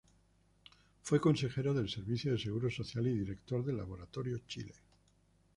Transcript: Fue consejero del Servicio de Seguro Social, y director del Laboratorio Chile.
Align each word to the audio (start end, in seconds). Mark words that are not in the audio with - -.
Fue 1.03 1.21
consejero 1.21 1.75
del 1.75 1.87
Servicio 1.87 2.31
de 2.31 2.39
Seguro 2.39 2.71
Social, 2.71 3.05
y 3.07 3.13
director 3.19 3.63
del 3.63 3.77
Laboratorio 3.77 4.39
Chile. 4.47 4.73